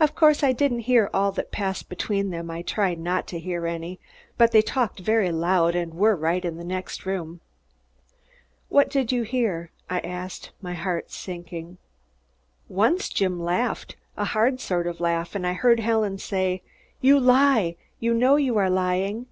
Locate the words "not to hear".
2.98-3.64